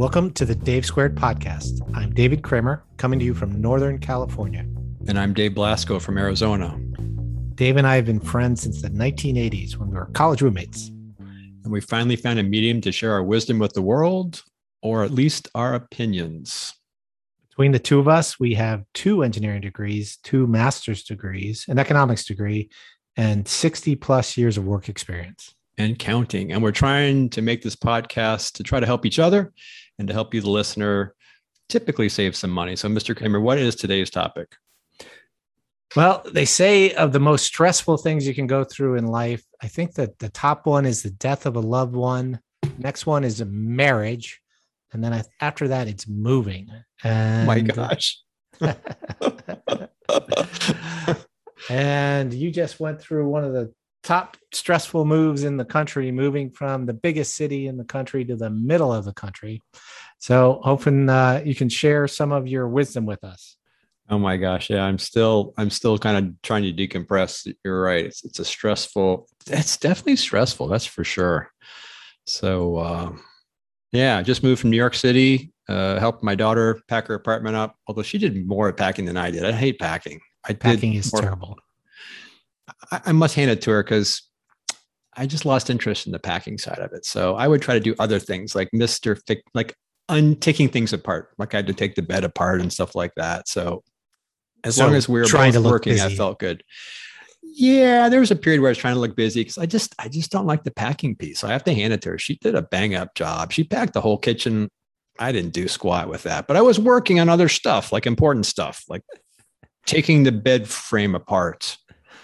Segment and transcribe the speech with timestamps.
[0.00, 1.82] Welcome to the Dave Squared podcast.
[1.94, 4.64] I'm David Kramer, coming to you from Northern California.
[5.06, 6.74] And I'm Dave Blasco from Arizona.
[7.54, 10.88] Dave and I have been friends since the 1980s when we were college roommates.
[11.18, 14.42] And we finally found a medium to share our wisdom with the world,
[14.80, 16.72] or at least our opinions.
[17.50, 22.24] Between the two of us, we have two engineering degrees, two master's degrees, an economics
[22.24, 22.70] degree,
[23.18, 25.54] and 60 plus years of work experience.
[25.76, 26.52] And counting.
[26.52, 29.52] And we're trying to make this podcast to try to help each other
[30.00, 31.14] and to help you, the listener,
[31.68, 32.74] typically save some money.
[32.74, 33.14] So, Mr.
[33.14, 34.56] Kramer, what is today's topic?
[35.94, 39.68] Well, they say of the most stressful things you can go through in life, I
[39.68, 42.40] think that the top one is the death of a loved one.
[42.78, 44.40] Next one is a marriage.
[44.92, 46.68] And then after that, it's moving.
[46.70, 48.18] Oh and, My gosh.
[51.68, 53.70] and you just went through one of the
[54.02, 58.36] top stressful moves in the country, moving from the biggest city in the country to
[58.36, 59.62] the middle of the country.
[60.18, 63.56] So, hoping uh, you can share some of your wisdom with us.
[64.08, 67.52] Oh my gosh, yeah, I'm still I'm still kind of trying to decompress.
[67.64, 68.06] You're right.
[68.06, 69.28] It's it's a stressful.
[69.46, 70.66] It's definitely stressful.
[70.66, 71.50] That's for sure.
[72.26, 73.12] So, uh,
[73.92, 75.52] yeah, just moved from New York City.
[75.68, 77.76] Uh, helped my daughter pack her apartment up.
[77.86, 79.44] Although she did more packing than I did.
[79.44, 80.20] I hate packing.
[80.44, 81.56] I packing is more, terrible.
[82.90, 84.22] I, I must hand it to her because
[85.16, 87.04] I just lost interest in the packing side of it.
[87.04, 89.74] So I would try to do other things like Fic, like
[90.08, 91.30] untaking things apart.
[91.38, 93.48] Like I had to take the bed apart and stuff like that.
[93.48, 93.82] So
[94.64, 96.04] as so long as we were trying to working, busy.
[96.04, 96.62] I felt good.
[97.42, 99.94] Yeah, there was a period where I was trying to look busy because I just
[99.98, 101.40] I just don't like the packing piece.
[101.40, 102.18] So I have to hand it to her.
[102.18, 103.52] She did a bang up job.
[103.52, 104.70] She packed the whole kitchen.
[105.18, 108.46] I didn't do squat with that, but I was working on other stuff, like important
[108.46, 109.02] stuff, like
[109.84, 111.76] taking the bed frame apart.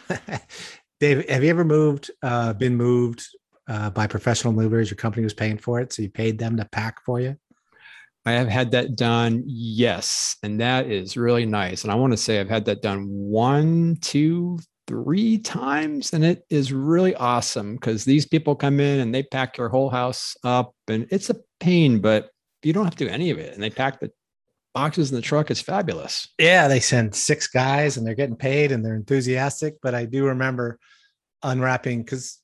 [1.00, 3.26] Dave, have you ever moved, uh, been moved
[3.68, 4.90] uh, by professional movers?
[4.90, 7.36] Your company was paying for it, so you paid them to pack for you.
[8.24, 11.84] I have had that done, yes, and that is really nice.
[11.84, 14.58] And I want to say I've had that done one, two,
[14.88, 19.56] three times, and it is really awesome because these people come in and they pack
[19.56, 22.31] your whole house up, and it's a pain, but
[22.62, 23.54] you don't have to do any of it.
[23.54, 24.10] And they pack the
[24.76, 25.50] boxes in the truck.
[25.50, 26.28] is fabulous.
[26.38, 29.76] Yeah, they send six guys, and they're getting paid, and they're enthusiastic.
[29.81, 30.78] But I do remember
[31.42, 32.42] unwrapping because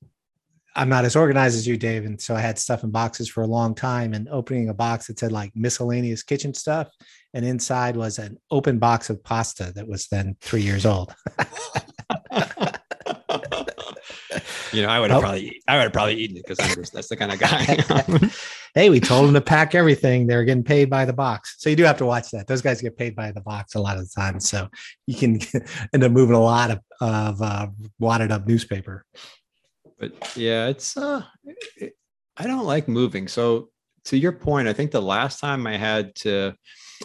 [0.74, 2.06] I'm not as organized as you, Dave.
[2.06, 5.08] And so I had stuff in boxes for a long time and opening a box
[5.08, 6.88] that said like miscellaneous kitchen stuff.
[7.34, 11.14] And inside was an open box of pasta that was then three years old.
[14.72, 15.22] you know, I would have oh.
[15.22, 18.30] probably, I would have probably eaten it because that's the kind of guy.
[18.74, 20.26] hey, we told them to pack everything.
[20.26, 21.56] They're getting paid by the box.
[21.58, 22.46] So you do have to watch that.
[22.46, 24.40] Those guys get paid by the box a lot of the time.
[24.40, 24.68] So
[25.06, 25.40] you can
[25.94, 27.68] end up moving a lot of, of uh,
[27.98, 29.04] wadded up newspaper
[30.02, 31.22] but yeah, it's uh,
[31.76, 31.94] it,
[32.36, 33.28] I don't like moving.
[33.28, 33.70] So
[34.06, 36.54] to your point, I think the last time I had to,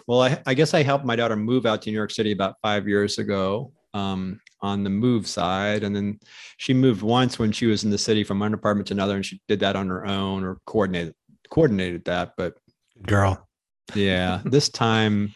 [0.07, 2.56] well, I, I guess I helped my daughter move out to New York City about
[2.63, 6.19] five years ago um, on the move side, and then
[6.57, 9.25] she moved once when she was in the city from one apartment to another, and
[9.25, 11.16] she did that on her own or coordinated
[11.50, 12.34] coordinated that.
[12.38, 12.56] But
[13.03, 13.47] girl,
[13.95, 15.34] yeah, this time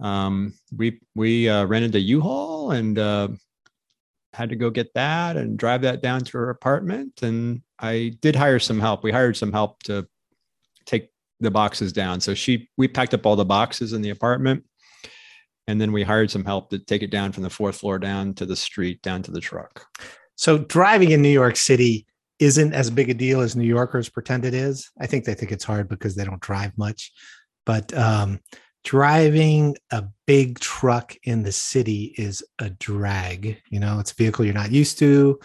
[0.00, 3.28] um, we we uh, rented a U-Haul and uh,
[4.36, 7.22] had to go get that and drive that down to her apartment.
[7.22, 9.02] And I did hire some help.
[9.02, 10.06] We hired some help to
[10.84, 11.10] take
[11.40, 12.20] the boxes down.
[12.20, 14.64] So she, we packed up all the boxes in the apartment.
[15.66, 18.34] And then we hired some help to take it down from the fourth floor down
[18.34, 19.84] to the street, down to the truck.
[20.36, 22.06] So driving in New York City
[22.38, 24.90] isn't as big a deal as New Yorkers pretend it is.
[25.00, 27.12] I think they think it's hard because they don't drive much.
[27.64, 28.40] But um,
[28.84, 33.60] driving a big truck in the city is a drag.
[33.70, 35.40] You know, it's a vehicle you're not used to.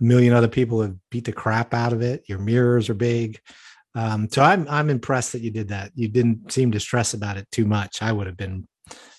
[0.00, 2.22] A million other people have beat the crap out of it.
[2.26, 3.38] Your mirrors are big.
[3.94, 5.90] Um, so I'm I'm impressed that you did that.
[5.94, 8.02] You didn't seem to stress about it too much.
[8.02, 8.66] I would have been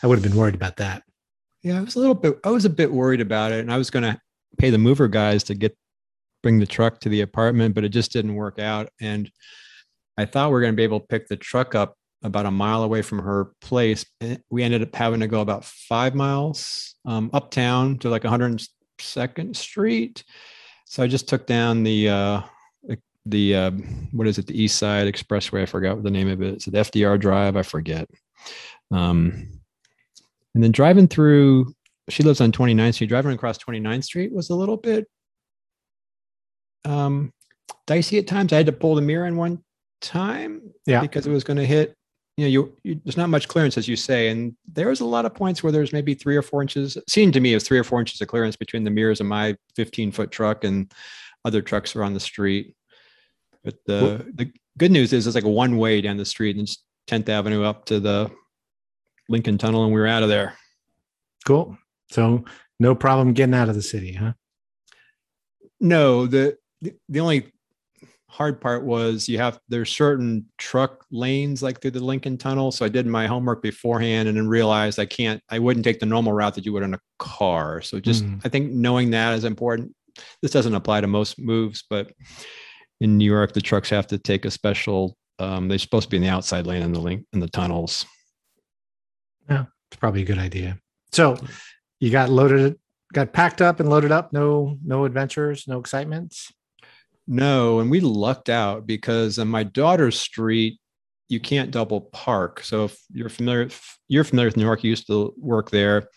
[0.03, 1.03] I would have been worried about that.
[1.63, 3.77] Yeah, I was a little bit I was a bit worried about it and I
[3.77, 4.19] was going to
[4.57, 5.77] pay the mover guys to get
[6.41, 9.31] bring the truck to the apartment, but it just didn't work out and
[10.17, 12.51] I thought we are going to be able to pick the truck up about a
[12.51, 14.05] mile away from her place.
[14.49, 20.23] We ended up having to go about five miles um, uptown to like 102nd Street.
[20.85, 22.41] So I just took down the uh,
[23.25, 23.71] the uh,
[24.11, 24.47] what is it?
[24.47, 25.63] The East Side Expressway.
[25.63, 26.55] I forgot what the name of it.
[26.55, 27.55] It's the FDR Drive.
[27.55, 28.09] I forget.
[28.91, 29.60] Um,
[30.53, 31.73] and then driving through,
[32.09, 33.07] she lives on 29th Street.
[33.07, 35.07] Driving across 29th Street was a little bit
[36.85, 37.31] um,
[37.87, 38.53] dicey at times.
[38.53, 39.63] I had to pull the mirror in one
[40.01, 41.01] time yeah.
[41.01, 41.95] because it was going to hit
[42.37, 45.25] you know, you, you, there's not much clearance as you say, and there's a lot
[45.25, 46.97] of points where there's maybe three or four inches.
[47.07, 49.55] Seemed to me as three or four inches of clearance between the mirrors of my
[49.75, 50.91] 15 foot truck and
[51.43, 52.75] other trucks are on the street.
[53.63, 56.67] But the, the good news is it's like a one way down the street and
[56.67, 58.31] it's 10th Avenue up to the
[59.29, 60.55] Lincoln Tunnel, and we were out of there.
[61.45, 61.77] Cool.
[62.09, 62.43] So
[62.79, 64.33] no problem getting out of the city, huh?
[65.79, 66.57] No, the
[67.09, 67.51] the only
[68.31, 72.71] hard part was you have there's certain truck lanes like through the Lincoln Tunnel.
[72.71, 76.05] So I did my homework beforehand and then realized I can't, I wouldn't take the
[76.05, 77.81] normal route that you would in a car.
[77.81, 78.39] So just mm.
[78.45, 79.93] I think knowing that is important.
[80.41, 82.13] This doesn't apply to most moves, but
[83.01, 85.17] in New York, the trucks have to take a special.
[85.39, 88.05] Um, they're supposed to be in the outside lane in the link in the tunnels.
[89.51, 90.77] Yeah, it's probably a good idea.
[91.11, 91.37] So
[91.99, 92.79] you got loaded,
[93.11, 94.31] got packed up and loaded up.
[94.31, 96.51] No, no adventures, no excitements.
[97.27, 100.79] No, and we lucked out because on my daughter's street,
[101.27, 102.61] you can't double park.
[102.63, 106.07] So if you're familiar, if you're familiar with New York, you used to work there.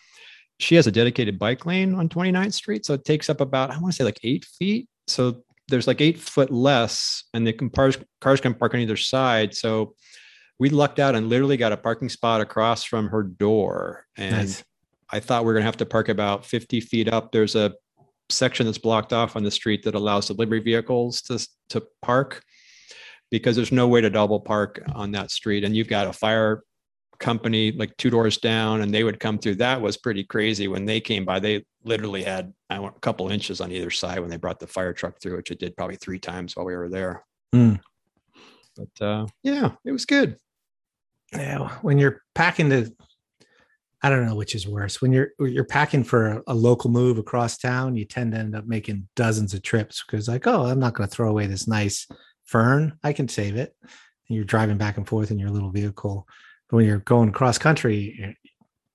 [0.59, 3.77] She has a dedicated bike lane on 29th Street, so it takes up about I
[3.79, 4.87] want to say like eight feet.
[5.07, 9.53] So there's like eight foot less, and the cars cars can park on either side.
[9.53, 9.95] So
[10.59, 14.63] we lucked out and literally got a parking spot across from her door, and nice.
[15.11, 17.31] I thought we are gonna have to park about 50 feet up.
[17.31, 17.73] There's a
[18.29, 22.43] section that's blocked off on the street that allows delivery vehicles to, to park
[23.31, 25.63] because there's no way to double park on that street.
[25.63, 26.63] And you've got a fire
[27.19, 29.55] company like two doors down and they would come through.
[29.55, 31.39] That was pretty crazy when they came by.
[31.39, 35.19] They literally had a couple inches on either side when they brought the fire truck
[35.21, 37.23] through, which it did probably three times while we were there.
[37.53, 37.79] Mm.
[38.75, 40.37] But uh, yeah, it was good.
[41.33, 42.93] Yeah, when you're packing the
[44.05, 45.01] I don't know which is worse.
[45.01, 48.55] When you're you're packing for a, a, local move across town, you tend to end
[48.55, 51.67] up making dozens of trips because like, oh, I'm not going to throw away this
[51.67, 52.07] nice
[52.43, 52.99] fern.
[53.03, 53.75] I can save it.
[53.81, 56.27] And you're driving back and forth in your little vehicle.
[56.69, 58.37] But when you're going cross country,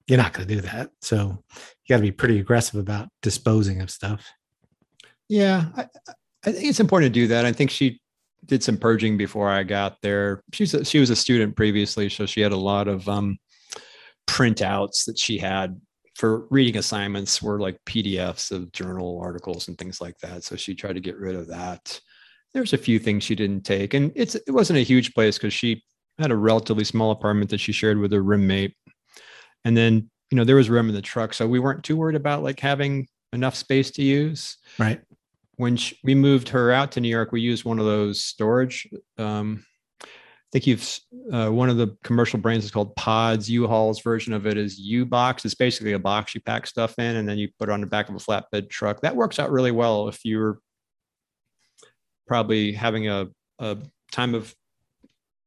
[0.07, 0.91] you're not going to do that.
[1.01, 4.31] So you got to be pretty aggressive about disposing of stuff.
[5.29, 5.87] Yeah, I,
[6.45, 7.45] I think it's important to do that.
[7.45, 8.01] I think she
[8.47, 10.43] did some purging before I got there.
[10.53, 13.39] She's a, she was a student previously, so she had a lot of um,
[14.27, 15.81] printouts that she had
[16.21, 20.45] for reading assignments were like PDFs of journal articles and things like that.
[20.45, 21.99] So she tried to get rid of that.
[22.53, 25.55] There's a few things she didn't take, and it's it wasn't a huge place because
[25.55, 25.83] she
[26.19, 28.75] had a relatively small apartment that she shared with her roommate,
[29.65, 32.17] and then you know there was room in the truck, so we weren't too worried
[32.17, 34.57] about like having enough space to use.
[34.79, 35.01] Right.
[35.61, 38.89] When she, we moved her out to New York, we used one of those storage
[39.19, 39.65] um,
[40.51, 40.99] I think you've
[41.33, 43.49] uh, one of the commercial brands is called Pods.
[43.49, 45.45] U-Haul's version of it is U-Box.
[45.45, 47.87] It's basically a box you pack stuff in, and then you put it on the
[47.87, 49.01] back of a flatbed truck.
[49.03, 50.59] That works out really well if you're
[52.27, 53.29] probably having a,
[53.61, 53.79] a
[54.11, 54.53] time of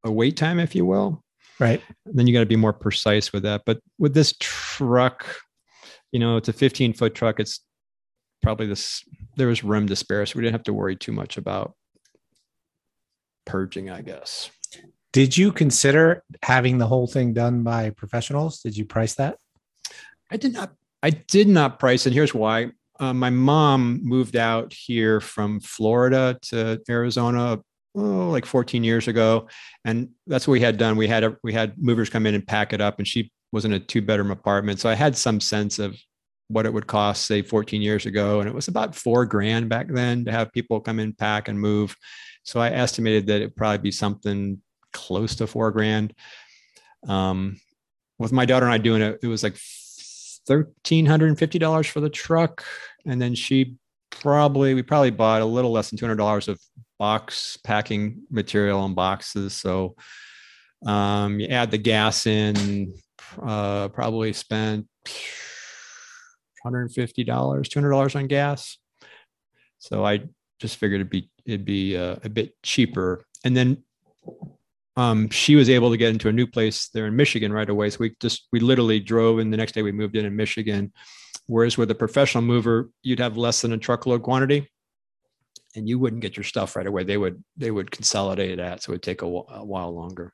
[0.06, 1.22] a wait time, if you will.
[1.60, 1.82] Right.
[2.06, 3.64] then you got to be more precise with that.
[3.66, 5.26] But with this truck,
[6.14, 7.42] you know, it's a 15 foot truck.
[7.42, 7.60] It's
[8.44, 9.04] probably this.
[9.36, 11.74] There was room to spare, so we didn't have to worry too much about
[13.46, 14.52] purging, I guess.
[15.12, 18.62] Did you consider having the whole thing done by professionals?
[18.62, 19.38] Did you price that?
[20.30, 20.74] I did not.
[21.02, 22.72] I did not price and Here's why.
[23.00, 27.60] Uh, my mom moved out here from Florida to Arizona
[27.96, 29.48] oh, like 14 years ago,
[29.86, 30.96] and that's what we had done.
[30.96, 33.66] We had a, we had movers come in and pack it up, and she was
[33.66, 35.96] in a two bedroom apartment, so I had some sense of
[36.48, 39.88] what it would cost, say 14 years ago, and it was about four grand back
[39.88, 41.96] then to have people come in, pack, and move.
[42.44, 46.14] So I estimated that it'd probably be something close to four grand.
[47.08, 47.60] Um,
[48.20, 49.58] with my daughter and I doing it, it was like
[50.46, 52.64] thirteen hundred and fifty dollars for the truck,
[53.06, 53.76] and then she
[54.10, 56.60] probably we probably bought a little less than two hundred dollars of
[57.00, 59.54] box packing material and boxes.
[59.54, 59.96] So
[60.86, 62.94] um, you add the gas in,
[63.42, 64.88] uh, probably spent
[66.66, 68.78] $150, $200 on gas.
[69.80, 70.24] So I
[70.60, 73.26] just figured it'd be, it'd be uh, a bit cheaper.
[73.44, 73.84] And then
[74.96, 77.90] um, she was able to get into a new place there in Michigan right away.
[77.90, 80.94] So we just we literally drove, and the next day we moved in in Michigan.
[81.48, 84.70] Whereas with a professional mover, you'd have less than a truckload quantity,
[85.76, 87.04] and you wouldn't get your stuff right away.
[87.04, 90.34] They would they would consolidate that, so it would take a, a while longer.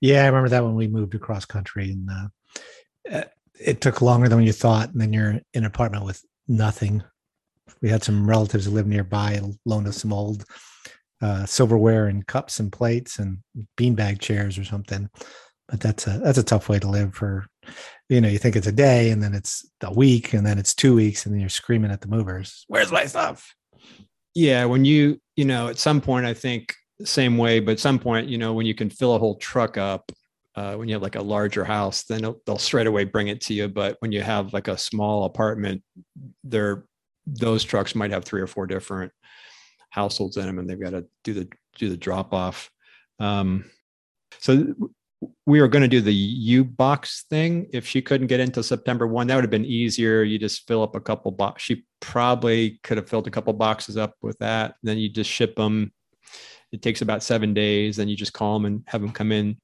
[0.00, 2.10] Yeah, I remember that when we moved across country, and
[3.10, 3.24] uh,
[3.60, 4.90] it took longer than you thought.
[4.90, 7.02] And then you're in an apartment with nothing.
[7.80, 10.44] We had some relatives who lived nearby and loaned us some old
[11.20, 13.38] uh, silverware and cups and plates and
[13.78, 15.08] beanbag chairs or something.
[15.68, 17.46] But that's a that's a tough way to live for,
[18.10, 20.74] you know, you think it's a day and then it's a week and then it's
[20.74, 23.54] two weeks and then you're screaming at the movers, "Where's my stuff?"
[24.34, 28.28] Yeah, when you you know at some point I think same way, but some point
[28.28, 30.12] you know when you can fill a whole truck up,
[30.56, 33.54] uh, when you have like a larger house, then they'll, straight away bring it to
[33.54, 33.68] you.
[33.68, 35.82] But when you have like a small apartment,
[36.44, 36.84] they're
[37.26, 39.10] those trucks might have three or four different
[39.90, 42.70] households in them and they've got to do the do the drop off
[43.18, 43.64] Um,
[44.40, 44.74] so
[45.46, 47.68] we were going to do the U box thing.
[47.72, 50.22] If she couldn't get into September one, that would have been easier.
[50.22, 51.62] You just fill up a couple box.
[51.62, 54.74] She probably could have filled a couple boxes up with that.
[54.82, 55.92] Then you just ship them.
[56.72, 57.96] It takes about seven days.
[57.96, 59.56] Then you just call them and have them come in.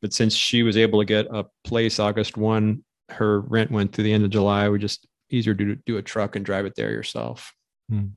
[0.00, 4.02] But since she was able to get a place August one, her rent went to
[4.02, 4.68] the end of July.
[4.68, 7.52] We just easier to do a truck and drive it there yourself.
[7.88, 8.08] Hmm.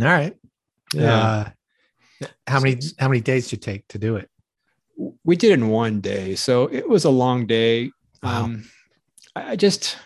[0.00, 0.36] All right.
[0.94, 1.52] Yeah.
[2.22, 4.28] Uh, how many how many days did you take to do it?
[5.24, 6.34] we did in one day.
[6.34, 7.90] So it was a long day.
[8.22, 8.44] Wow.
[8.44, 8.64] Um,
[9.36, 9.96] I just,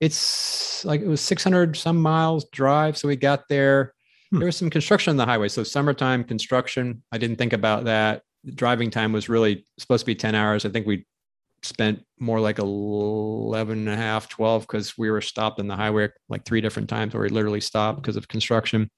[0.00, 2.98] it's like it was 600 some miles drive.
[2.98, 3.94] So we got there.
[4.30, 4.38] Hmm.
[4.38, 5.48] There was some construction on the highway.
[5.48, 8.22] So summertime construction, I didn't think about that.
[8.54, 10.64] Driving time was really supposed to be 10 hours.
[10.64, 11.06] I think we
[11.62, 16.08] spent more like 11 and a half, 12, because we were stopped on the highway
[16.28, 18.90] like three different times where we literally stopped because of construction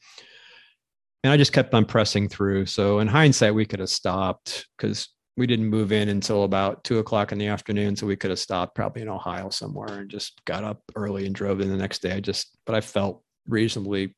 [1.25, 2.67] and I just kept on pressing through.
[2.67, 6.99] So in hindsight, we could have stopped because we didn't move in until about two
[6.99, 7.97] o'clock in the afternoon.
[7.97, 11.35] So we could have stopped probably in Ohio somewhere and just got up early and
[11.35, 12.13] drove in the next day.
[12.13, 14.15] I just, but I felt reasonably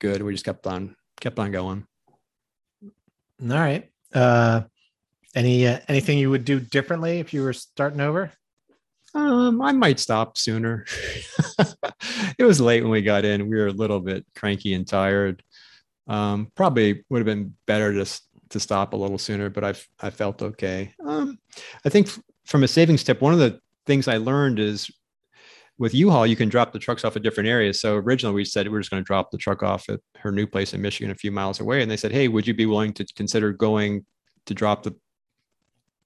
[0.00, 0.22] good.
[0.22, 1.86] We just kept on, kept on going.
[2.82, 3.88] All right.
[4.14, 4.62] Uh,
[5.34, 8.32] any, uh, anything you would do differently if you were starting over?
[9.14, 10.84] Um, I might stop sooner.
[12.38, 13.48] it was late when we got in.
[13.48, 15.42] We were a little bit cranky and tired.
[16.06, 20.10] Um, probably would have been better to to stop a little sooner, but I've I
[20.10, 20.94] felt okay.
[21.06, 21.38] Um,
[21.84, 24.90] I think f- from a savings tip, one of the things I learned is
[25.78, 27.80] with U-Haul, you can drop the trucks off at different areas.
[27.80, 30.32] So originally we said we are just going to drop the truck off at her
[30.32, 32.66] new place in Michigan, a few miles away, and they said, "Hey, would you be
[32.66, 34.04] willing to consider going
[34.46, 34.94] to drop the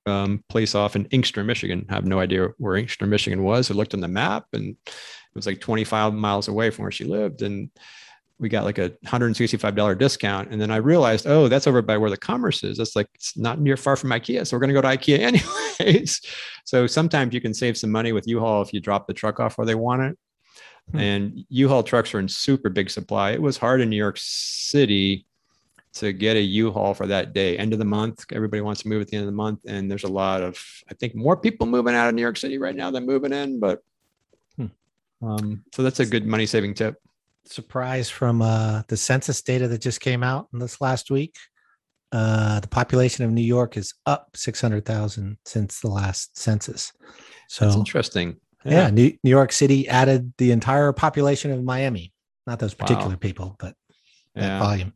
[0.04, 3.70] um, place off in Inkster, Michigan?" I have no idea where Inkster, Michigan was.
[3.70, 7.04] I looked on the map, and it was like 25 miles away from where she
[7.04, 7.70] lived, and
[8.38, 10.50] we got like a $165 discount.
[10.50, 12.78] And then I realized, oh, that's over by where the commerce is.
[12.78, 14.46] That's like, it's not near far from IKEA.
[14.46, 15.18] So we're going to go to IKEA
[15.80, 16.20] anyways.
[16.64, 19.58] so sometimes you can save some money with U-Haul if you drop the truck off
[19.58, 20.18] where they want it.
[20.90, 20.98] Hmm.
[20.98, 23.30] And U-Haul trucks are in super big supply.
[23.30, 25.26] It was hard in New York City
[25.94, 27.56] to get a U-Haul for that day.
[27.58, 29.90] End of the month, everybody wants to move at the end of the month, and
[29.90, 30.58] there's a lot of,
[30.90, 33.60] I think, more people moving out of New York City right now than moving in.
[33.60, 33.82] But
[34.56, 34.66] hmm.
[35.22, 36.96] um, so that's a good money saving tip
[37.44, 41.34] surprise from uh, the census data that just came out in this last week.
[42.12, 46.92] Uh, the population of New York is up 600,000 since the last census.
[47.48, 48.36] So That's interesting.
[48.64, 48.72] Yeah.
[48.72, 52.12] yeah, New, New York City added the entire population of Miami.
[52.46, 53.16] Not those particular wow.
[53.16, 53.74] people, but
[54.34, 54.58] yeah.
[54.58, 54.92] volume.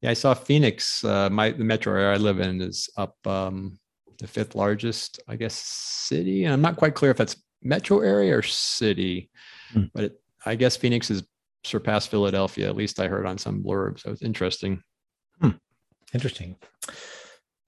[0.00, 1.02] Yeah, I saw Phoenix.
[1.04, 3.78] Uh, my the metro area I live in is up um,
[4.18, 6.44] the fifth largest, I guess, city.
[6.44, 9.30] And I'm not quite clear if that's metro area or city,
[9.72, 9.84] hmm.
[9.94, 11.24] but it, I guess Phoenix has
[11.64, 12.68] surpassed Philadelphia.
[12.68, 14.00] At least I heard on some blurb.
[14.00, 14.82] So it's interesting.
[15.40, 15.50] Hmm.
[16.14, 16.56] Interesting.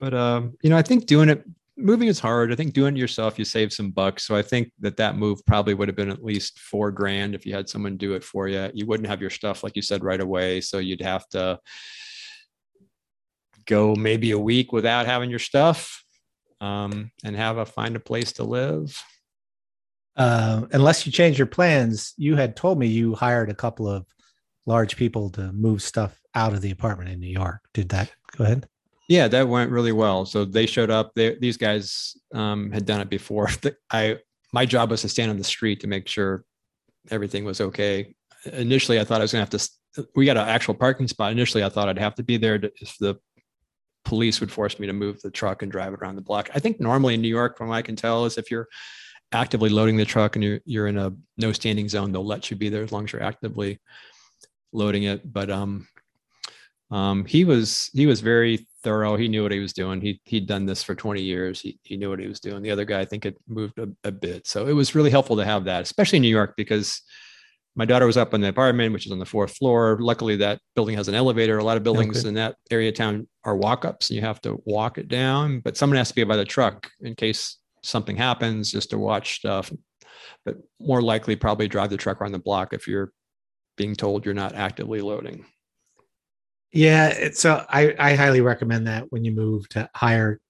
[0.00, 1.44] But um, you know, I think doing it,
[1.76, 2.52] moving is hard.
[2.52, 4.24] I think doing it yourself, you save some bucks.
[4.26, 7.44] So I think that that move probably would have been at least four grand if
[7.44, 8.70] you had someone do it for you.
[8.74, 11.58] You wouldn't have your stuff like you said right away, so you'd have to
[13.66, 16.04] go maybe a week without having your stuff
[16.60, 18.96] um, and have a find a place to live
[20.18, 24.04] uh, unless you change your plans, you had told me you hired a couple of
[24.66, 27.60] large people to move stuff out of the apartment in New York.
[27.72, 28.68] Did that go ahead?
[29.08, 30.26] Yeah, that went really well.
[30.26, 31.12] So they showed up.
[31.14, 33.48] They, these guys um, had done it before.
[33.90, 34.18] I
[34.52, 36.44] my job was to stand on the street to make sure
[37.10, 38.14] everything was okay.
[38.52, 40.08] Initially, I thought I was going to have to.
[40.14, 41.32] We got an actual parking spot.
[41.32, 43.16] Initially, I thought I'd have to be there to, if the
[44.04, 46.50] police would force me to move the truck and drive it around the block.
[46.54, 48.68] I think normally in New York, from what I can tell, is if you're
[49.32, 52.56] actively loading the truck and you're you're in a no standing zone, they'll let you
[52.56, 53.78] be there as long as you're actively
[54.72, 55.30] loading it.
[55.30, 55.86] But um,
[56.90, 59.16] um, he was he was very thorough.
[59.16, 60.00] He knew what he was doing.
[60.00, 61.60] He he'd done this for 20 years.
[61.60, 62.62] He he knew what he was doing.
[62.62, 64.46] The other guy, I think, had moved a, a bit.
[64.46, 67.02] So it was really helpful to have that, especially in New York, because
[67.76, 69.98] my daughter was up in the apartment, which is on the fourth floor.
[70.00, 71.58] Luckily, that building has an elevator.
[71.58, 72.28] A lot of buildings okay.
[72.28, 75.60] in that area of town are walk ups, and you have to walk it down.
[75.60, 77.58] But someone has to be by the truck in case
[77.88, 79.72] something happens just to watch stuff
[80.44, 83.12] but more likely probably drive the truck around the block if you're
[83.76, 85.44] being told you're not actively loading.
[86.72, 90.40] Yeah so i i highly recommend that when you move to hire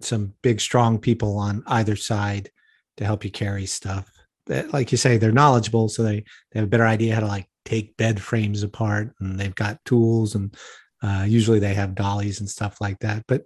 [0.00, 2.50] some big strong people on either side
[2.96, 4.10] to help you carry stuff.
[4.46, 7.26] That, like you say they're knowledgeable so they they have a better idea how to
[7.26, 10.54] like take bed frames apart and they've got tools and
[11.02, 13.42] uh, usually they have dollies and stuff like that but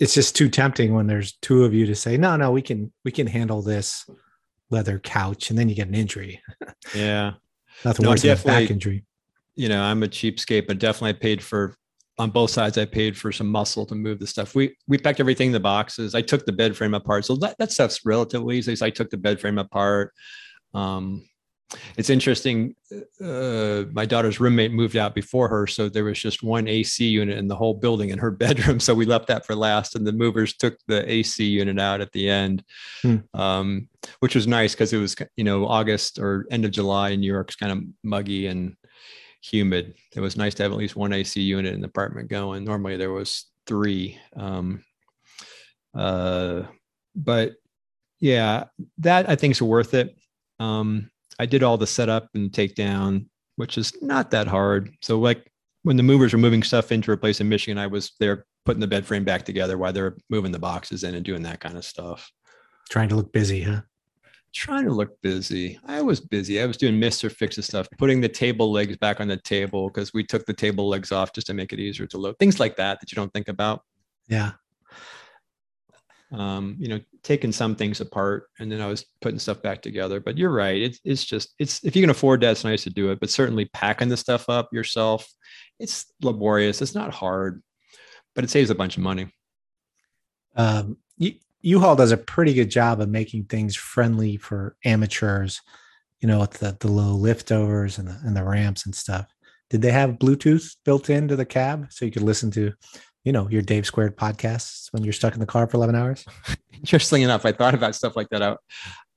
[0.00, 2.92] it's just too tempting when there's two of you to say, no, no, we can
[3.04, 4.08] we can handle this
[4.70, 6.42] leather couch, and then you get an injury.
[6.94, 7.34] Yeah,
[7.84, 9.04] nothing no, worse than a back injury.
[9.54, 11.76] You know, I'm a cheapskate, but definitely paid for
[12.18, 14.54] on both sides, I paid for some muscle to move the stuff.
[14.54, 16.14] We we packed everything in the boxes.
[16.14, 18.76] I took the bed frame apart, so that, that stuff's relatively easy.
[18.76, 20.12] So I took the bed frame apart.
[20.74, 21.28] Um,
[21.96, 22.74] it's interesting.
[23.22, 27.38] Uh, my daughter's roommate moved out before her, so there was just one AC unit
[27.38, 28.80] in the whole building in her bedroom.
[28.80, 32.12] So we left that for last, and the movers took the AC unit out at
[32.12, 32.64] the end,
[33.02, 33.18] hmm.
[33.34, 33.88] um,
[34.20, 37.32] which was nice because it was you know August or end of July in New
[37.32, 38.76] York's kind of muggy and
[39.42, 39.94] humid.
[40.14, 42.64] It was nice to have at least one AC unit in the apartment going.
[42.64, 44.18] Normally there was three.
[44.36, 44.84] Um,
[45.94, 46.62] uh,
[47.14, 47.54] but
[48.20, 48.64] yeah,
[48.98, 50.16] that I think is worth it.
[50.58, 51.10] Um,
[51.40, 53.24] I did all the setup and takedown,
[53.56, 54.92] which is not that hard.
[55.00, 55.50] So like
[55.84, 58.80] when the movers were moving stuff into a place in Michigan, I was there putting
[58.80, 61.78] the bed frame back together while they're moving the boxes in and doing that kind
[61.78, 62.30] of stuff.
[62.90, 63.80] Trying to look busy, huh?
[64.54, 65.78] Trying to look busy.
[65.86, 66.60] I was busy.
[66.60, 67.32] I was doing Mr.
[67.32, 70.90] Fix's stuff, putting the table legs back on the table because we took the table
[70.90, 72.38] legs off just to make it easier to load.
[72.38, 73.80] Things like that that you don't think about.
[74.28, 74.52] Yeah
[76.32, 80.20] um, you know, taking some things apart and then I was putting stuff back together.
[80.20, 80.80] But you're right.
[80.80, 83.20] It's it's just it's if you can afford that, it's nice to do it.
[83.20, 85.28] But certainly packing the stuff up yourself,
[85.78, 86.82] it's laborious.
[86.82, 87.62] It's not hard,
[88.34, 89.32] but it saves a bunch of money.
[90.56, 90.98] Um,
[91.62, 95.60] U-Haul does a pretty good job of making things friendly for amateurs.
[96.20, 99.26] You know, with the the low liftovers and the and the ramps and stuff.
[99.70, 102.72] Did they have Bluetooth built into the cab so you could listen to
[103.24, 106.24] you know, your Dave Squared podcasts when you're stuck in the car for 11 hours?
[106.72, 108.42] Interestingly enough, I thought about stuff like that.
[108.42, 108.56] I,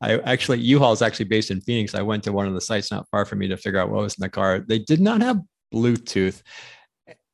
[0.02, 1.96] I actually, U-Haul is actually based in Phoenix.
[1.96, 4.02] I went to one of the sites not far from me to figure out what
[4.02, 4.60] was in the car.
[4.60, 5.40] They did not have
[5.74, 6.42] Bluetooth.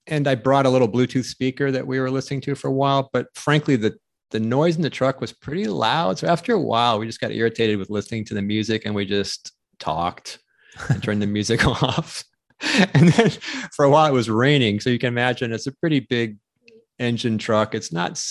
[0.06, 3.10] And I brought a little Bluetooth speaker that we were listening to for a while.
[3.12, 3.96] But frankly, the,
[4.32, 6.20] the noise in the truck was pretty loud.
[6.20, 9.06] So after a while, we just got irritated with listening to the music and we
[9.06, 10.40] just talked
[10.90, 12.24] and turned the music off.
[12.94, 13.30] And then
[13.74, 14.80] for a while it was raining.
[14.80, 16.38] So you can imagine it's a pretty big
[17.00, 17.74] engine truck.
[17.74, 18.24] It's not,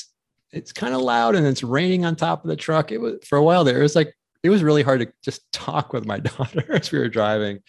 [0.52, 2.92] it's kind of loud and it's raining on top of the truck.
[2.92, 5.40] It was for a while there, it was like, it was really hard to just
[5.52, 7.60] talk with my daughter as we were driving.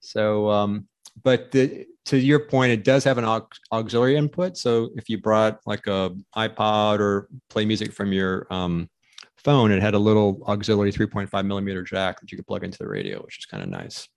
[0.00, 0.88] So, um,
[1.22, 4.56] but the, to your point, it does have an aux- auxiliary input.
[4.56, 8.90] So if you brought like a iPod or play music from your um,
[9.36, 12.88] phone, it had a little auxiliary 3.5 millimeter jack that you could plug into the
[12.88, 14.08] radio, which is kind of nice.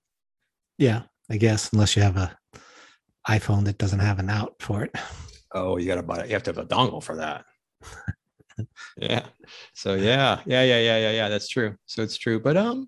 [0.78, 2.36] Yeah, I guess unless you have a
[3.28, 4.96] iPhone that doesn't have an out for it
[5.56, 6.28] oh, you got to buy it.
[6.28, 7.46] You have to have a dongle for that.
[8.98, 9.26] yeah.
[9.74, 11.30] So yeah, yeah, yeah, yeah, yeah, yeah.
[11.30, 11.76] That's true.
[11.88, 12.40] So it's true.
[12.40, 12.88] But um,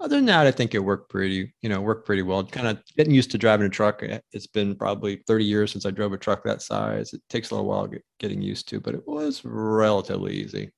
[0.00, 2.44] other than that, I think it worked pretty, you know, worked pretty well.
[2.44, 4.02] Kind of getting used to driving a truck.
[4.02, 7.12] Eh, it's been probably 30 years since I drove a truck that size.
[7.12, 10.70] It takes a little while get, getting used to, but it was relatively easy.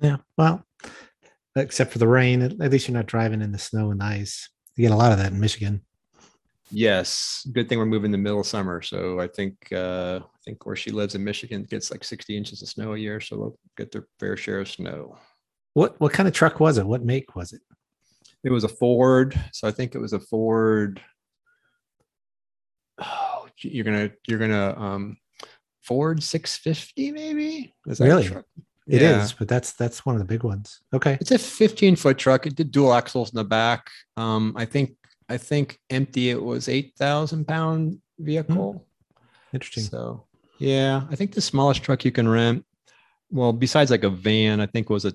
[0.00, 0.16] Yeah.
[0.38, 0.64] Well,
[1.56, 4.48] except for the rain, at least you're not driving in the snow and ice.
[4.76, 5.82] You get a lot of that in Michigan.
[6.70, 8.82] Yes, good thing we're moving in the middle of summer.
[8.82, 12.62] So I think uh, I think where she lives in Michigan gets like 60 inches
[12.62, 15.16] of snow a year, so they'll get their fair share of snow.
[15.74, 16.86] What what kind of truck was it?
[16.86, 17.60] What make was it?
[18.44, 19.38] It was a Ford.
[19.52, 21.00] So I think it was a Ford.
[23.00, 25.16] Oh, you're gonna you're gonna um
[25.82, 27.74] Ford 650 maybe?
[27.86, 28.26] Is that really?
[28.86, 29.22] It yeah.
[29.22, 30.80] is, but that's that's one of the big ones.
[30.92, 31.16] Okay.
[31.20, 32.46] It's a 15 foot truck.
[32.46, 33.88] It did dual axles in the back.
[34.16, 34.92] Um, I think
[35.28, 38.72] I think empty it was eight thousand pound vehicle.
[38.72, 39.56] Hmm.
[39.56, 39.84] Interesting.
[39.84, 40.26] So
[40.64, 42.64] yeah, I think the smallest truck you can rent,
[43.30, 45.12] well, besides like a van, I think was a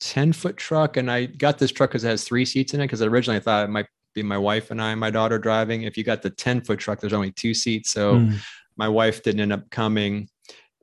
[0.00, 0.96] 10 foot truck.
[0.96, 2.84] And I got this truck because it has three seats in it.
[2.84, 5.82] Because originally I thought it might be my wife and I, and my daughter driving.
[5.82, 7.90] If you got the 10 foot truck, there's only two seats.
[7.90, 8.36] So mm.
[8.76, 10.28] my wife didn't end up coming.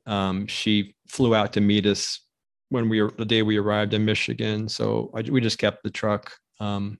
[0.05, 2.21] Um, she flew out to meet us
[2.69, 4.69] when we were the day we arrived in Michigan.
[4.69, 6.31] So I, we just kept the truck.
[6.59, 6.99] Um,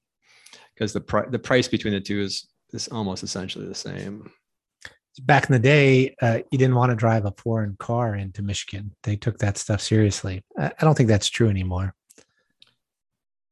[0.74, 4.30] because the price the price between the two is is almost essentially the same.
[5.22, 8.94] Back in the day, uh, you didn't want to drive a foreign car into Michigan.
[9.04, 10.44] They took that stuff seriously.
[10.58, 11.94] I, I don't think that's true anymore.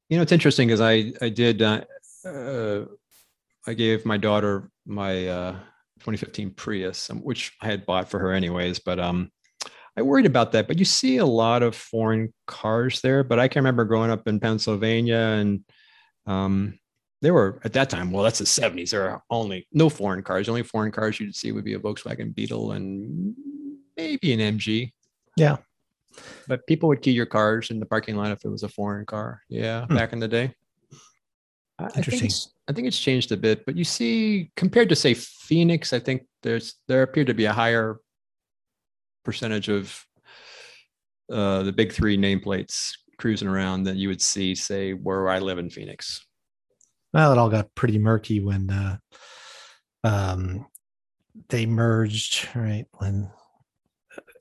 [0.10, 1.82] You know, it's interesting because I I did uh,
[2.26, 2.86] uh,
[3.65, 5.52] I gave my daughter my uh,
[5.99, 9.32] 2015 Prius, um, which I had bought for her anyways, but um,
[9.95, 10.67] I worried about that.
[10.67, 13.23] But you see a lot of foreign cars there.
[13.23, 15.63] But I can remember growing up in Pennsylvania and
[16.26, 16.80] um,
[17.23, 18.89] there were at that time, well, that's the 70s.
[18.89, 20.45] There are only no foreign cars.
[20.45, 23.33] The only foreign cars you'd see would be a Volkswagen Beetle and
[23.95, 24.91] maybe an MG.
[25.38, 25.57] Yeah.
[26.49, 29.05] But people would key your cars in the parking lot if it was a foreign
[29.05, 29.41] car.
[29.47, 29.95] Yeah, hmm.
[29.95, 30.53] back in the day.
[31.95, 32.27] Interesting.
[32.27, 32.33] I think,
[32.67, 36.23] I think it's changed a bit, but you see, compared to say Phoenix, I think
[36.43, 37.99] there's there appeared to be a higher
[39.23, 40.05] percentage of
[41.31, 45.57] uh, the big three nameplates cruising around than you would see, say, where I live
[45.57, 46.25] in Phoenix
[47.13, 48.97] well, it all got pretty murky when uh,
[50.04, 50.65] um,
[51.49, 53.30] they merged right when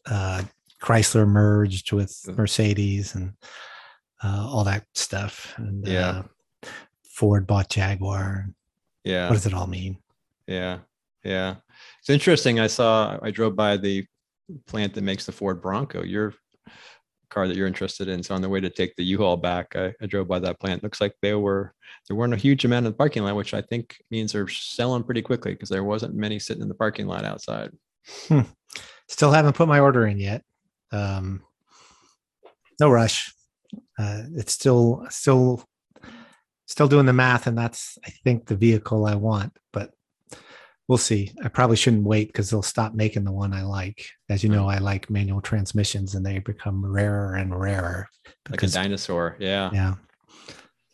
[0.06, 0.42] uh,
[0.82, 3.32] Chrysler merged with Mercedes and
[4.24, 5.54] uh, all that stuff.
[5.56, 6.22] And Yeah.
[6.64, 6.68] uh,
[7.08, 8.46] Ford bought Jaguar.
[9.04, 9.28] Yeah.
[9.28, 9.98] What does it all mean?
[10.46, 10.78] Yeah,
[11.24, 11.56] yeah.
[12.00, 12.58] It's interesting.
[12.58, 13.18] I saw.
[13.22, 14.04] I drove by the
[14.66, 16.02] plant that makes the Ford Bronco.
[16.02, 16.34] Your
[17.32, 18.22] car that you're interested in.
[18.22, 20.82] So on the way to take the U-Haul back, I, I drove by that plant.
[20.82, 21.74] Looks like they were
[22.08, 25.02] there weren't a huge amount in the parking lot, which I think means they're selling
[25.02, 27.70] pretty quickly because there wasn't many sitting in the parking lot outside.
[29.08, 30.42] Still haven't put my order in yet.
[30.90, 31.42] Um,
[32.80, 33.32] no rush.
[33.98, 35.64] Uh, it's still still
[36.66, 39.56] still doing the math, and that's I think the vehicle I want.
[39.72, 39.92] But
[40.92, 41.32] we'll see.
[41.42, 44.04] I probably shouldn't wait because they'll stop making the one I like.
[44.28, 48.06] As you know, I like manual transmissions, and they become rarer and rarer.
[48.50, 49.38] Like a dinosaur.
[49.40, 49.70] Yeah.
[49.72, 49.94] yeah.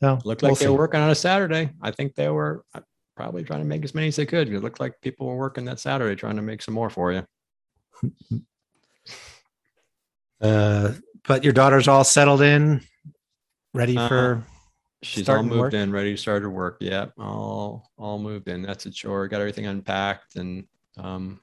[0.00, 0.70] So Looked we'll like they see.
[0.70, 1.70] were working on a Saturday.
[1.82, 2.80] I think they were uh,
[3.16, 4.48] probably trying to make as many as they could.
[4.48, 7.24] It looked like people were working that Saturday trying to make some more for you.
[10.40, 10.92] Uh,
[11.26, 12.80] but your daughter's all settled in,
[13.74, 14.08] ready Uh-huh.
[14.08, 14.46] for
[15.02, 15.74] She's Starting all moved work?
[15.74, 16.78] in, ready to start her work.
[16.80, 18.62] Yep, all all moved in.
[18.62, 19.28] That's a chore.
[19.28, 20.64] Got everything unpacked and
[20.96, 21.40] um,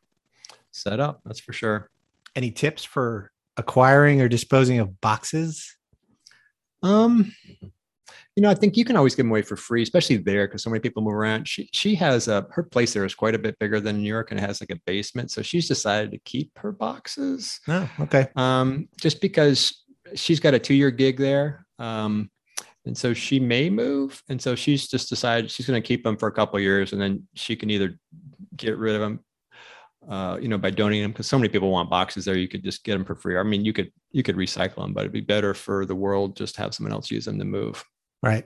[0.71, 1.21] set up.
[1.25, 1.89] That's for sure.
[2.35, 5.77] any tips for acquiring or disposing of boxes?
[6.83, 7.31] Um,
[8.35, 10.61] you know, I think you can always give them away for free, especially there because
[10.61, 11.47] so many people move around.
[11.47, 14.31] She she has a her place there is quite a bit bigger than New York
[14.31, 15.31] and it has like a basement.
[15.31, 17.61] So she's decided to keep her boxes.
[17.69, 18.27] No, okay.
[18.35, 21.65] um, just because she's got a two-year gig there.
[21.79, 22.29] Um,
[22.85, 24.21] and so she may move.
[24.29, 27.01] And so she's just decided she's going to keep them for a couple years and
[27.01, 27.97] then she can either
[28.55, 29.19] get rid of them,
[30.07, 32.37] uh, you know, by donating them because so many people want boxes there.
[32.37, 33.37] You could just get them for free.
[33.37, 36.37] I mean, you could, you could recycle them, but it'd be better for the world
[36.37, 37.83] just to have someone else use them to move.
[38.21, 38.45] Right.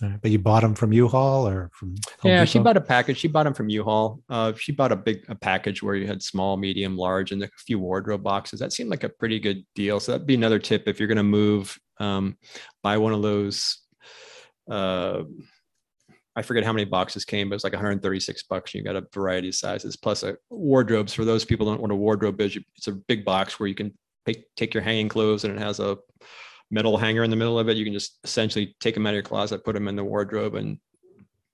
[0.00, 0.18] Right.
[0.20, 3.18] But you bought them from U-Haul or from Home yeah, she bought a package.
[3.18, 4.20] She bought them from U-Haul.
[4.28, 7.48] Uh, she bought a big a package where you had small, medium, large, and a
[7.58, 8.58] few wardrobe boxes.
[8.60, 10.00] That seemed like a pretty good deal.
[10.00, 11.78] So that'd be another tip if you're going to move.
[11.98, 12.36] Um,
[12.82, 13.78] buy one of those.
[14.68, 15.24] Uh,
[16.34, 18.74] I forget how many boxes came, but it's like 136 bucks.
[18.74, 21.12] You got a variety of sizes plus a wardrobes.
[21.12, 23.92] For those people who don't want a wardrobe it's a big box where you can
[24.24, 25.98] take, take your hanging clothes and it has a
[26.72, 27.76] metal hanger in the middle of it.
[27.76, 30.54] You can just essentially take them out of your closet, put them in the wardrobe,
[30.54, 30.78] and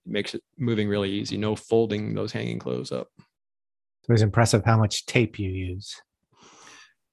[0.07, 1.37] makes it moving really easy.
[1.37, 3.09] No folding those hanging clothes up.
[3.19, 6.01] It was impressive how much tape you use.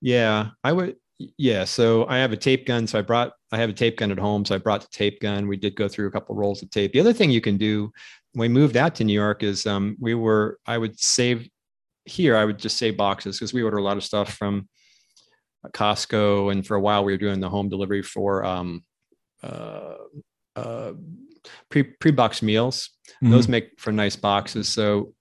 [0.01, 0.95] Yeah, I would.
[1.37, 2.87] Yeah, so I have a tape gun.
[2.87, 4.45] So I brought, I have a tape gun at home.
[4.45, 5.47] So I brought the tape gun.
[5.47, 6.93] We did go through a couple rolls of tape.
[6.93, 7.91] The other thing you can do
[8.33, 11.49] when we moved out to New York is um, we were, I would save
[12.03, 14.69] here, I would just save boxes because we order a lot of stuff from
[15.73, 16.51] Costco.
[16.51, 18.83] And for a while, we were doing the home delivery for um,
[19.43, 19.95] uh,
[20.55, 20.93] uh,
[21.69, 22.89] pre pre box meals.
[23.21, 24.67] Those make for nice boxes.
[24.69, 25.13] So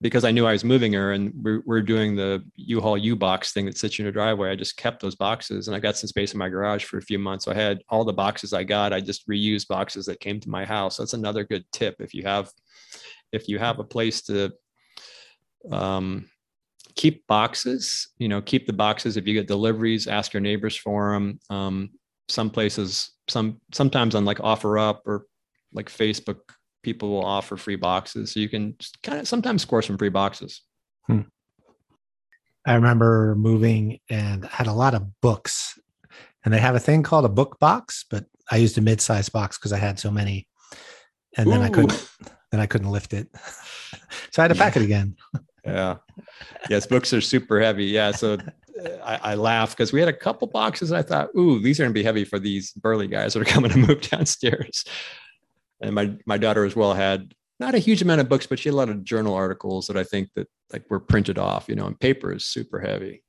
[0.00, 3.66] because I knew I was moving her and we're, we're doing the U-Haul U-Box thing
[3.66, 6.32] that sits in your driveway, I just kept those boxes and I got some space
[6.32, 7.44] in my garage for a few months.
[7.44, 8.92] So I had all the boxes I got.
[8.92, 10.96] I just reused boxes that came to my house.
[10.96, 11.96] That's another good tip.
[11.98, 12.50] If you have,
[13.32, 14.52] if you have a place to
[15.70, 16.30] um,
[16.98, 19.16] keep boxes, you know, keep the boxes.
[19.16, 21.38] If you get deliveries, ask your neighbors for them.
[21.48, 21.90] Um,
[22.28, 25.26] some places, some, sometimes on like OfferUp or
[25.72, 26.40] like Facebook,
[26.82, 28.32] people will offer free boxes.
[28.32, 30.62] So you can kind of sometimes score some free boxes.
[32.66, 35.78] I remember moving and had a lot of books,
[36.44, 39.56] and they have a thing called a book box, but I used a mid-sized box
[39.56, 40.48] because I had so many,
[41.36, 42.10] and then I couldn't,
[42.50, 43.28] then I couldn't lift it,
[44.32, 45.16] so I had to pack it again.
[45.64, 45.96] Yeah.
[46.70, 47.86] Yes, books are super heavy.
[47.86, 48.10] Yeah.
[48.10, 48.38] So uh,
[49.04, 50.90] I, I laugh because we had a couple boxes.
[50.90, 53.44] And I thought, ooh, these are to be heavy for these burly guys that are
[53.44, 54.84] coming to move downstairs.
[55.80, 58.68] And my my daughter as well had not a huge amount of books, but she
[58.68, 61.68] had a lot of journal articles that I think that like were printed off.
[61.68, 63.22] You know, and paper is super heavy.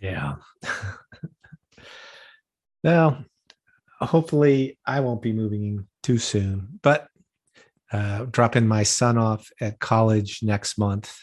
[0.00, 0.36] Yeah.
[2.84, 3.24] well,
[4.00, 7.08] hopefully I won't be moving too soon, but
[7.92, 11.14] uh, dropping my son off at college next month.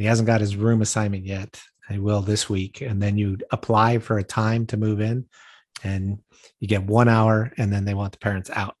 [0.00, 1.60] He hasn't got his room assignment yet.
[1.88, 5.26] He will this week, and then you apply for a time to move in,
[5.82, 6.18] and
[6.60, 8.76] you get one hour, and then they want the parents out.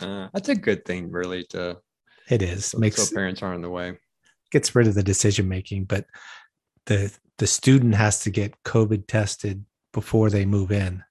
[0.00, 1.44] Uh, that's a good thing, really.
[1.50, 1.78] To
[2.28, 3.98] It is so, makes so parents aren't in the way.
[4.50, 6.06] gets rid of the decision making, but
[6.86, 11.02] the the student has to get COVID tested before they move in.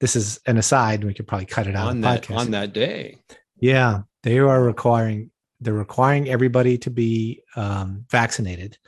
[0.00, 1.04] This is an aside.
[1.04, 2.36] We could probably cut it out on of that podcast.
[2.38, 3.18] on that day.
[3.60, 5.30] Yeah, they are requiring
[5.60, 8.78] they're requiring everybody to be um, vaccinated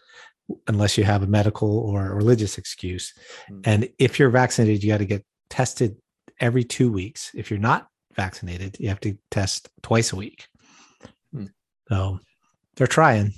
[0.66, 3.12] unless you have a medical or religious excuse.
[3.48, 3.60] Hmm.
[3.64, 5.96] And if you're vaccinated, you got to get tested
[6.40, 7.30] every two weeks.
[7.34, 10.46] If you're not vaccinated, you have to test twice a week.
[11.32, 11.46] Hmm.
[11.88, 12.20] So
[12.76, 13.32] they're trying.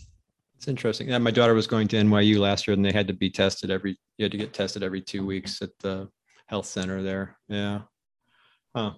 [0.57, 1.09] It's interesting.
[1.09, 3.71] Yeah, my daughter was going to NYU last year, and they had to be tested
[3.71, 3.99] every.
[4.19, 6.09] You had to get tested every two weeks at the
[6.47, 7.39] health center there.
[7.49, 7.81] Yeah.
[8.77, 8.93] Huh.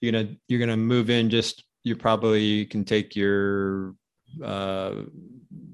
[0.00, 1.30] You're gonna you're gonna move in.
[1.30, 3.94] Just you probably can take your
[4.44, 4.94] uh,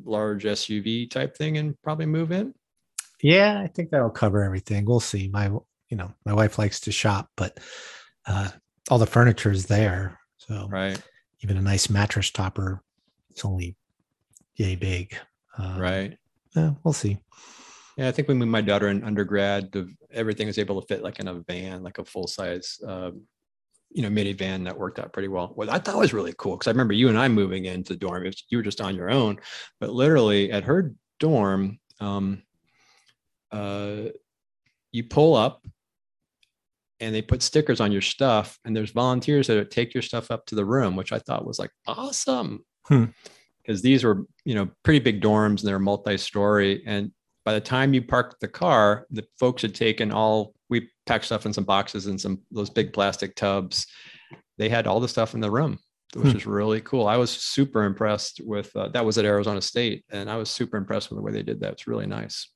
[0.04, 2.54] large SUV type thing and probably move in.
[3.20, 4.84] Yeah, I think that'll cover everything.
[4.84, 5.28] We'll see.
[5.28, 7.58] My you know my wife likes to shop, but
[8.26, 8.48] uh,
[8.90, 10.18] all the furniture is there.
[10.36, 11.00] So Right.
[11.42, 12.82] even a nice mattress topper,
[13.30, 13.76] it's only
[14.56, 15.16] yay big.
[15.58, 16.18] Um, Right.
[16.54, 17.18] Yeah, we'll see.
[17.96, 21.20] Yeah, I think when my daughter in undergrad, the, everything was able to fit like
[21.20, 23.22] in a van, like a full size, um,
[23.94, 25.52] you know, minivan that worked out pretty well.
[25.54, 27.98] What I thought was really cool because I remember you and I moving into the
[27.98, 28.24] dorm.
[28.24, 29.38] Was, you were just on your own,
[29.80, 32.42] but literally at her dorm, um,
[33.52, 34.08] uh,
[34.90, 35.64] you pull up
[37.00, 40.46] and they put stickers on your stuff, and there's volunteers that take your stuff up
[40.46, 42.64] to the room, which I thought was like awesome.
[42.86, 43.06] Hmm.
[43.62, 46.82] Because these were, you know, pretty big dorms and they're multi-story.
[46.86, 47.12] And
[47.44, 51.46] by the time you parked the car, the folks had taken all, we packed stuff
[51.46, 53.86] in some boxes and some those big plastic tubs.
[54.58, 55.78] They had all the stuff in the room,
[56.14, 56.36] which Hmm.
[56.36, 57.06] is really cool.
[57.06, 60.76] I was super impressed with uh, that was at Arizona State, and I was super
[60.76, 61.72] impressed with the way they did that.
[61.72, 62.48] It's really nice.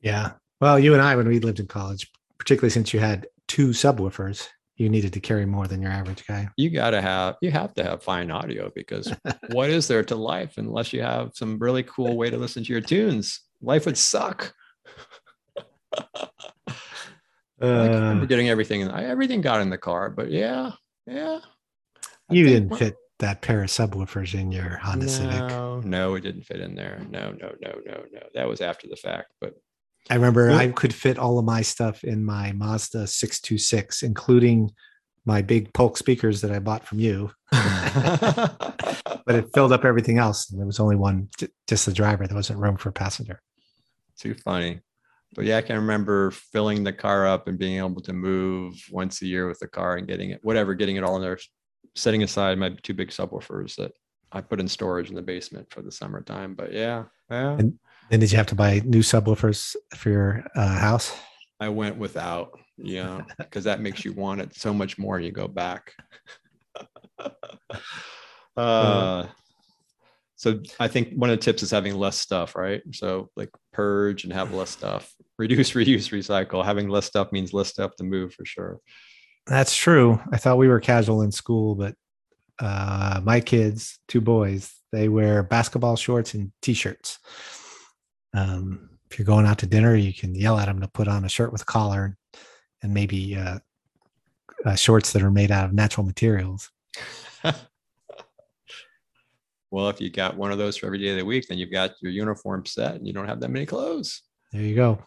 [0.00, 0.32] Yeah.
[0.60, 4.48] Well, you and I, when we lived in college, particularly since you had two subwoofers,
[4.76, 6.48] you needed to carry more than your average guy.
[6.56, 9.12] You gotta have you have to have fine audio because
[9.52, 12.72] what is there to life unless you have some really cool way to listen to
[12.72, 13.40] your tunes?
[13.60, 14.52] Life would suck.
[17.62, 20.72] I remember Uh, getting everything I everything got in the car, but yeah,
[21.06, 21.38] yeah.
[22.30, 25.48] I you didn't fit that pair of subwoofers in your Honda Civic.
[25.48, 27.06] No, no, it didn't fit in there.
[27.10, 28.20] No, no, no, no, no.
[28.34, 29.54] That was after the fact, but
[30.10, 34.72] I remember I could fit all of my stuff in my Mazda 626, including
[35.24, 38.56] my big Polk speakers that I bought from you, but
[39.28, 40.50] it filled up everything else.
[40.50, 41.28] And there was only one,
[41.68, 42.26] just the driver.
[42.26, 43.40] There wasn't room for a passenger.
[44.18, 44.80] too funny.
[45.34, 49.22] But yeah, I can remember filling the car up and being able to move once
[49.22, 51.38] a year with the car and getting it, whatever, getting it all in there,
[51.94, 53.92] setting aside my two big subwoofers that
[54.30, 56.54] I put in storage in the basement for the summertime.
[56.54, 57.78] But yeah, yeah, And-
[58.10, 61.16] Then did you have to buy new subwoofers for your uh, house?
[61.60, 65.18] I went without, you know, because that makes you want it so much more.
[65.20, 65.92] You go back.
[68.56, 69.26] uh,
[70.42, 72.82] so I think one of the tips is having less stuff, right?
[72.92, 75.14] So like purge and have less stuff.
[75.38, 76.64] Reduce, reuse, recycle.
[76.64, 78.80] Having less stuff means less stuff to move for sure.
[79.46, 80.20] That's true.
[80.32, 81.94] I thought we were casual in school, but
[82.58, 87.20] uh, my kids, two boys, they wear basketball shorts and t-shirts.
[88.34, 91.24] Um, if you're going out to dinner, you can yell at them to put on
[91.24, 92.16] a shirt with a collar
[92.82, 93.60] and maybe uh,
[94.64, 96.68] uh, shorts that are made out of natural materials.
[99.72, 101.72] Well, if you got one of those for every day of the week, then you've
[101.72, 104.20] got your uniform set and you don't have that many clothes.
[104.52, 105.02] There you go.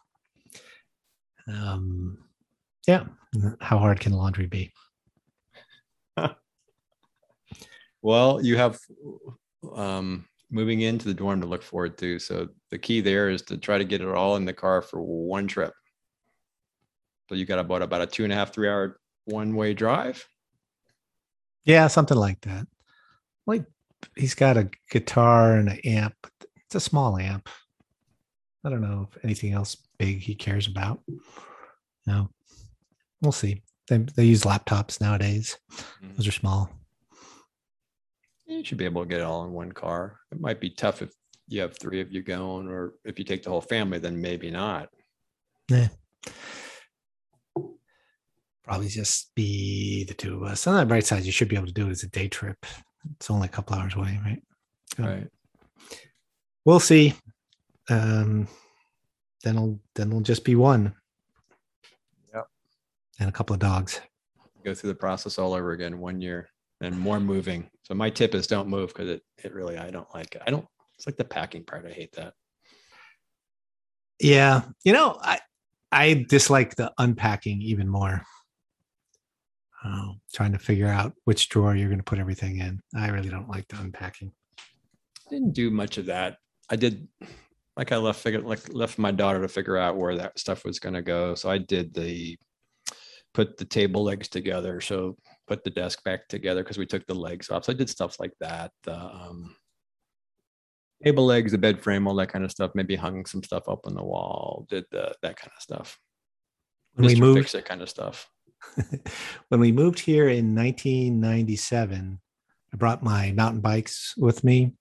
[1.48, 2.18] Um,
[2.88, 3.04] yeah.
[3.62, 4.74] How hard can laundry be?
[8.02, 8.78] Well, you have
[9.74, 12.20] um, moving into the dorm to look forward to.
[12.20, 15.02] So the key there is to try to get it all in the car for
[15.02, 15.74] one trip.
[17.30, 20.24] So you got about about a two and a half, three hour one way drive.
[21.64, 22.68] Yeah, something like that.
[23.48, 23.66] Like
[24.16, 26.16] he's got a guitar and an amp.
[26.66, 27.50] It's a small amp.
[28.64, 31.02] I don't know if anything else big he cares about.
[32.08, 32.30] No,
[33.22, 33.62] we'll see.
[33.88, 35.58] They they use laptops nowadays.
[35.72, 36.16] Mm-hmm.
[36.16, 36.72] Those are small.
[38.48, 40.20] You should be able to get it all in one car.
[40.32, 41.12] It might be tough if
[41.48, 44.50] you have three of you going, or if you take the whole family, then maybe
[44.52, 44.90] not.
[45.70, 45.90] Yeah.
[48.64, 50.66] Probably just be the two of us.
[50.66, 52.66] On the bright side, you should be able to do it as a day trip.
[53.16, 54.42] It's only a couple hours away, right?
[54.98, 55.28] So Right.
[56.66, 57.14] We'll see.
[57.90, 58.48] Um,
[59.44, 60.94] then it'll then it'll just be one.
[62.34, 62.48] Yep.
[63.20, 64.02] And a couple of dogs.
[64.64, 66.50] Go through the process all over again one year
[66.82, 67.70] and more moving.
[67.84, 70.42] So my tip is don't move because it, it really, I don't like it.
[70.46, 70.66] I don't,
[70.98, 71.86] it's like the packing part.
[71.86, 72.34] I hate that.
[74.20, 74.64] Yeah.
[74.84, 75.40] You know, I
[75.92, 78.24] I dislike the unpacking even more.
[79.86, 82.82] Uh, trying to figure out which drawer you're going to put everything in.
[82.96, 84.32] I really don't like the unpacking.
[85.30, 86.38] didn't do much of that.
[86.72, 87.08] I did
[87.78, 90.80] like I left figure like left my daughter to figure out where that stuff was
[90.80, 91.36] gonna go.
[91.36, 92.36] So I did the
[93.36, 94.82] put the table legs together.
[94.82, 97.66] So put the desk back together because we took the legs off.
[97.66, 98.72] So I did stuff like that.
[98.84, 99.56] The um,
[101.04, 102.72] table legs, the bed frame, all that kind of stuff.
[102.74, 104.66] Maybe hung some stuff up on the wall.
[104.70, 106.00] Did the, that kind of stuff.
[106.94, 108.28] When we moved Fix it kind of stuff.
[109.50, 112.20] when we moved here in 1997,
[112.74, 114.74] I brought my mountain bikes with me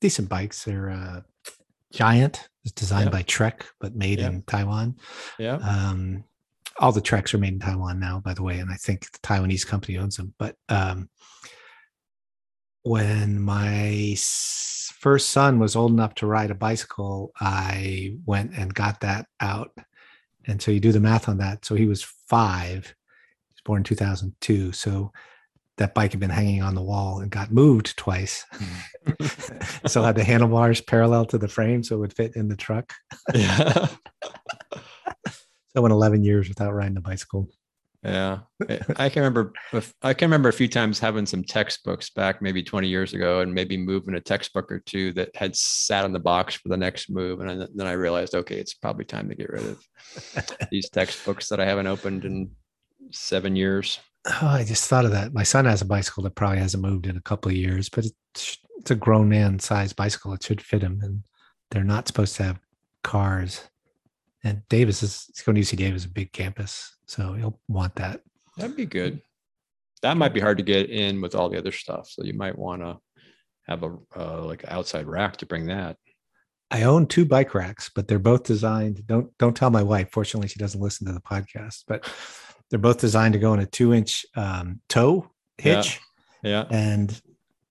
[0.00, 0.64] decent bikes.
[0.64, 1.20] They're uh,
[1.92, 3.12] Giant is designed Yep.
[3.12, 4.32] by Trek, but made Yep.
[4.32, 4.96] in Taiwan.
[5.38, 5.56] Yeah.
[5.56, 6.24] Um,
[6.78, 9.18] all the Treks are made in Taiwan now, by the way, and I think the
[9.20, 10.34] Taiwanese company owns them.
[10.38, 11.08] But um,
[12.82, 19.00] when my first son was old enough to ride a bicycle, I went and got
[19.00, 19.72] that out.
[20.46, 21.64] And so you do the math on that.
[21.64, 22.94] So he was five.
[23.66, 24.72] Born in 2002.
[24.72, 25.12] So
[25.76, 28.44] that bike had been hanging on the wall and got moved twice.
[29.06, 29.88] Mm.
[29.88, 32.56] so I had the handlebars parallel to the frame so it would fit in the
[32.56, 32.92] truck.
[33.34, 33.88] yeah.
[35.26, 37.50] So I went 11 years without riding a bicycle.
[38.02, 38.38] Yeah,
[38.98, 39.52] I- can remember.
[40.00, 43.52] I can remember a few times having some textbooks back, maybe 20 years ago, and
[43.52, 47.10] maybe moving a textbook or two that had sat on the box for the next
[47.10, 49.84] move, and then- then I realized, okay, it's probably time to get rid of
[50.70, 52.50] these textbooks that I haven't opened in
[53.12, 53.98] seven years.
[54.26, 55.32] Oh, I just thought of that.
[55.32, 58.06] My son has a bicycle that probably hasn't moved in a couple of years, but
[58.06, 60.32] it's, it's a grown man sized bicycle.
[60.32, 61.00] It should fit him.
[61.02, 61.22] And
[61.70, 62.60] they're not supposed to have
[63.04, 63.62] cars.
[64.42, 66.96] And Davis is going to UC Davis, a big campus.
[67.06, 68.20] So he'll want that.
[68.56, 69.20] That'd be good.
[70.02, 72.58] That might be hard to get in with all the other stuff, so you might
[72.58, 72.98] want to
[73.66, 75.96] have a uh, like an outside rack to bring that.
[76.70, 79.06] I own two bike racks, but they're both designed.
[79.06, 80.10] Don't don't tell my wife.
[80.10, 82.04] Fortunately, she doesn't listen to the podcast, but
[82.70, 86.00] they're both designed to go in a two inch um, tow hitch.
[86.42, 87.20] Yeah, and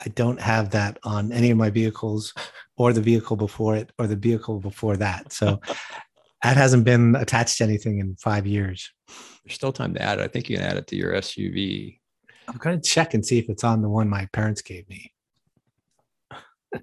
[0.03, 2.34] I don't have that on any of my vehicles
[2.77, 5.31] or the vehicle before it or the vehicle before that.
[5.31, 5.62] So
[6.43, 8.91] that hasn't been attached to anything in five years.
[9.43, 10.23] there's still time to add it.
[10.23, 11.99] I think you can add it to your SUV.
[12.47, 15.12] I'm going to check and see if it's on the one my parents gave me.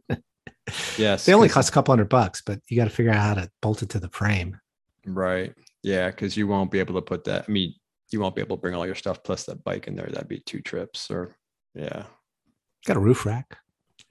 [0.96, 3.34] Yes, They only cost a couple hundred bucks, but you got to figure out how
[3.34, 4.58] to bolt it to the frame.
[5.04, 5.52] Right.
[5.82, 7.44] Yeah, because you won't be able to put that.
[7.48, 7.74] I mean,
[8.12, 10.06] you won't be able to bring all your stuff plus that bike in there.
[10.06, 11.10] That'd be two trips.
[11.10, 11.36] Or
[11.74, 12.04] yeah,
[12.86, 13.58] Got a roof rack.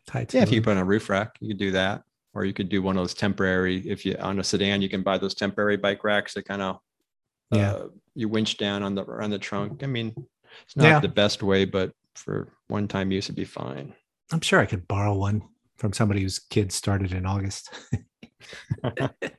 [0.07, 0.43] Tied to yeah.
[0.43, 2.03] If you put on a roof rack, you could do that.
[2.33, 3.77] Or you could do one of those temporary.
[3.87, 6.79] If you on a sedan, you can buy those temporary bike racks that kind of
[7.51, 7.71] Yeah.
[7.73, 9.83] uh, you winch down on the on the trunk.
[9.83, 10.13] I mean,
[10.63, 10.99] it's not Yeah.
[10.99, 13.93] the best way, but for one time use, it'd be fine.
[14.31, 15.41] I'm sure I could borrow one
[15.77, 17.69] from somebody whose kids started in August.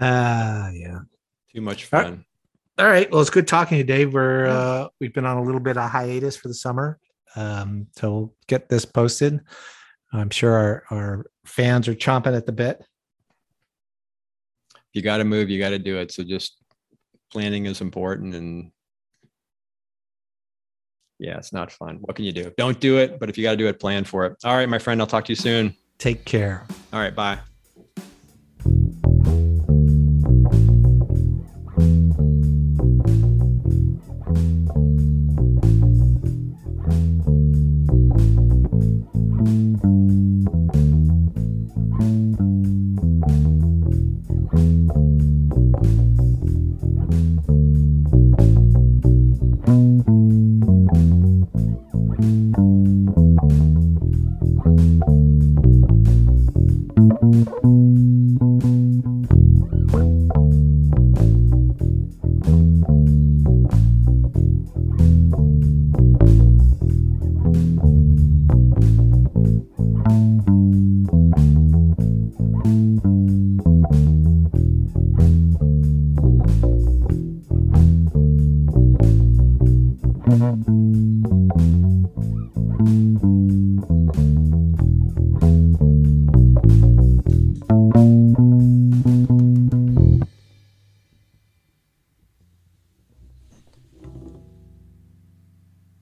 [0.00, 1.00] Ah, yeah.
[1.54, 2.24] Too much fun.
[2.78, 3.10] All right.
[3.10, 4.14] Well, it's good talking to you, Dave.
[4.14, 6.98] We're uh, we've been on a little bit of hiatus for the summer,
[7.36, 9.40] um, so we'll get this posted.
[10.12, 12.82] I'm sure our, our fans are chomping at the bit.
[14.92, 16.12] you got to move, you got to do it.
[16.12, 16.56] So just
[17.32, 18.72] planning is important and
[21.18, 21.98] yeah, it's not fun.
[22.00, 22.50] What can you do?
[22.56, 24.36] Don't do it, but if you got to do it, plan for it.
[24.42, 25.76] All right, my friend, I'll talk to you soon.
[25.98, 26.66] Take care.
[26.92, 27.38] All right, bye.